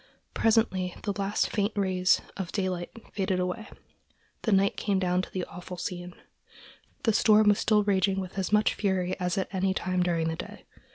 Presently 0.33 0.95
the 1.03 1.13
last 1.15 1.51
faint 1.51 1.73
rays 1.77 2.23
of 2.35 2.51
daylight 2.51 2.89
faded 3.13 3.39
away, 3.39 3.67
and 4.43 4.57
night 4.57 4.75
came 4.75 4.97
down 4.97 5.19
upon 5.19 5.31
the 5.31 5.45
awful 5.45 5.77
scene. 5.77 6.15
The 7.03 7.13
storm 7.13 7.49
was 7.49 7.59
still 7.59 7.83
raging 7.83 8.19
with 8.19 8.39
as 8.39 8.51
much 8.51 8.73
fury 8.73 9.15
as 9.19 9.37
at 9.37 9.53
any 9.53 9.75
time 9.75 10.01
during 10.01 10.27
the 10.27 10.35
day. 10.35 10.65